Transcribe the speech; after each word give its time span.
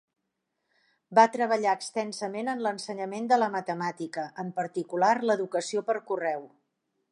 Va 1.19 1.25
treballar 1.35 1.73
extensament 1.79 2.49
en 2.55 2.63
l'ensenyament 2.67 3.29
de 3.33 3.39
la 3.43 3.51
matemàtica, 3.59 4.25
en 4.45 4.49
particular 4.63 5.13
l'educació 5.31 5.87
per 5.91 6.01
correu. 6.11 6.45